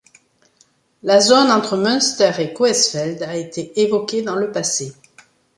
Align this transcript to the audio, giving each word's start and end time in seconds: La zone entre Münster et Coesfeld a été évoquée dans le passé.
La 1.03 1.19
zone 1.19 1.51
entre 1.51 1.77
Münster 1.77 2.31
et 2.39 2.53
Coesfeld 2.53 3.21
a 3.21 3.35
été 3.35 3.79
évoquée 3.81 4.23
dans 4.23 4.33
le 4.35 4.51
passé. 4.51 4.95